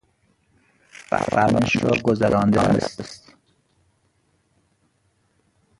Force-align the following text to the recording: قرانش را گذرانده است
قرانش 1.11 1.75
را 1.83 1.91
گذرانده 2.03 2.61
است 2.61 3.35